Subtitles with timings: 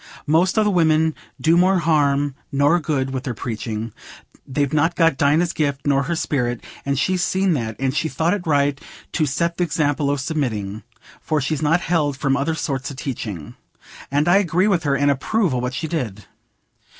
[0.25, 5.53] Most o' the women do more harm nor good with their preaching—they've not got Dinah's
[5.53, 9.61] gift nor her sperrit—and she's seen that, and she thought it right to set th'
[9.61, 10.81] example o' submitting,
[11.21, 13.53] for she's not held from other sorts o' teaching.
[14.09, 16.25] And I agree with her, and approve o' what she did."